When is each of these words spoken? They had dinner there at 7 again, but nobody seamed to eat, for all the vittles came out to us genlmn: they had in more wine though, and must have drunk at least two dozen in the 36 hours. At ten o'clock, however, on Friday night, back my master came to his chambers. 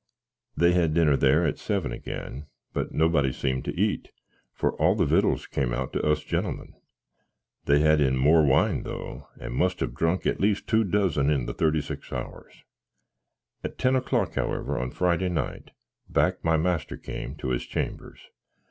They 0.57 0.71
had 0.73 0.95
dinner 0.95 1.15
there 1.15 1.45
at 1.45 1.59
7 1.59 1.91
again, 1.91 2.47
but 2.73 2.91
nobody 2.91 3.31
seamed 3.31 3.65
to 3.65 3.79
eat, 3.79 4.09
for 4.51 4.71
all 4.77 4.95
the 4.95 5.05
vittles 5.05 5.45
came 5.45 5.75
out 5.75 5.93
to 5.93 6.03
us 6.03 6.23
genlmn: 6.25 6.73
they 7.65 7.81
had 7.81 8.01
in 8.01 8.17
more 8.17 8.43
wine 8.43 8.81
though, 8.81 9.27
and 9.39 9.53
must 9.53 9.79
have 9.79 9.93
drunk 9.93 10.25
at 10.25 10.39
least 10.41 10.65
two 10.65 10.83
dozen 10.83 11.29
in 11.29 11.45
the 11.45 11.53
36 11.53 12.11
hours. 12.11 12.63
At 13.63 13.77
ten 13.77 13.95
o'clock, 13.95 14.33
however, 14.33 14.79
on 14.79 14.89
Friday 14.89 15.29
night, 15.29 15.69
back 16.09 16.43
my 16.43 16.57
master 16.57 16.97
came 16.97 17.35
to 17.35 17.49
his 17.49 17.67
chambers. 17.67 18.21